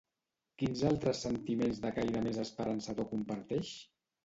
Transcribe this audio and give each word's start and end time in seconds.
Quins 0.61 0.81
altres 0.91 1.21
sentiments 1.25 1.83
de 1.85 1.93
caire 1.99 2.25
més 2.25 2.41
esperançador 2.47 3.09
comparteix? 3.15 3.79